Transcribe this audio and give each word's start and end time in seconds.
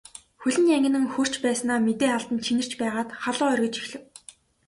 Хөл 0.41 0.55
нь 0.61 0.71
янгинан 0.77 1.05
хөрч 1.13 1.33
байснаа 1.43 1.77
мэдээ 1.87 2.11
алдан 2.13 2.39
чинэрч 2.45 2.71
байгаад 2.81 3.09
халуу 3.21 3.49
оргиж 3.53 3.75
эхлэв. 3.81 4.03